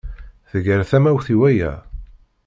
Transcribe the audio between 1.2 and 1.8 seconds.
i waya.